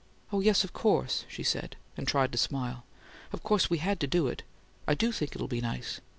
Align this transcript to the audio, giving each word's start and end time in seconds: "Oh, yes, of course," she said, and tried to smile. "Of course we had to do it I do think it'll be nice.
"Oh, 0.33 0.39
yes, 0.39 0.63
of 0.63 0.73
course," 0.73 1.25
she 1.27 1.43
said, 1.43 1.75
and 1.95 2.07
tried 2.07 2.31
to 2.31 2.37
smile. 2.39 2.85
"Of 3.31 3.43
course 3.43 3.69
we 3.69 3.77
had 3.77 3.99
to 3.99 4.07
do 4.07 4.25
it 4.25 4.41
I 4.87 4.95
do 4.95 5.11
think 5.11 5.35
it'll 5.35 5.47
be 5.47 5.61
nice. 5.61 6.01